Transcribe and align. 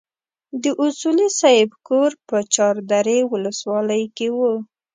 د 0.63 0.65
اصولي 0.85 1.27
صیب 1.41 1.69
کور 1.87 2.11
په 2.27 2.37
چار 2.55 2.75
درې 2.91 3.17
ولسوالۍ 3.31 4.03
کې 4.17 4.27
وو. 4.37 4.53